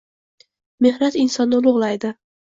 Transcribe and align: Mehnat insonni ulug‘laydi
Mehnat 0.85 1.17
insonni 1.23 1.59
ulug‘laydi 1.63 2.11